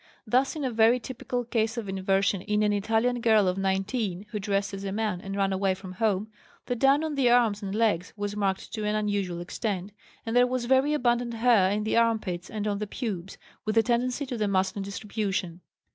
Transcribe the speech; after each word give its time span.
Thus 0.25 0.55
in 0.55 0.63
a 0.63 0.71
very 0.71 0.99
typical 0.99 1.45
case 1.45 1.77
of 1.77 1.87
inversion 1.87 2.41
in 2.41 2.63
an 2.63 2.73
Italian 2.73 3.21
girl 3.21 3.47
of 3.47 3.59
19 3.59 4.25
who 4.31 4.39
dressed 4.39 4.73
as 4.73 4.83
a 4.83 4.91
man 4.91 5.21
and 5.21 5.35
ran 5.35 5.53
away 5.53 5.75
from 5.75 5.91
home, 5.91 6.27
the 6.65 6.75
down 6.75 7.03
on 7.03 7.13
the 7.13 7.29
arms 7.29 7.61
and 7.61 7.75
legs 7.75 8.11
was 8.17 8.35
marked 8.35 8.73
to 8.73 8.83
an 8.83 8.95
unusual 8.95 9.39
extent, 9.39 9.91
and 10.25 10.35
there 10.35 10.47
was 10.47 10.65
very 10.65 10.95
abundant 10.95 11.35
hair 11.35 11.69
in 11.69 11.83
the 11.83 11.97
armpits 11.97 12.49
and 12.49 12.65
on 12.67 12.79
the 12.79 12.87
pubes, 12.87 13.37
with 13.63 13.77
a 13.77 13.83
tendency 13.83 14.25
to 14.25 14.37
the 14.37 14.47
masculine 14.47 14.83
distribution. 14.83 15.61